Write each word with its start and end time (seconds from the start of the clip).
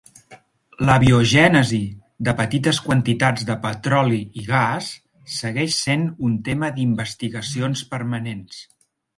L"abiogènesi 0.85 1.81
de 2.29 2.33
petites 2.39 2.79
quantitats 2.87 3.45
de 3.51 3.57
petroli 3.67 4.17
i 4.45 4.47
gas 4.47 4.89
segueix 5.37 5.77
sent 5.83 6.09
un 6.31 6.41
tema 6.49 6.75
d"investigacions 6.81 7.89
permanents. 7.97 8.67